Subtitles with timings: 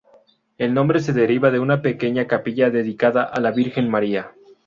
[0.57, 4.31] El nombre se deriva de una pequeña capilla dedicada a la Virgen María.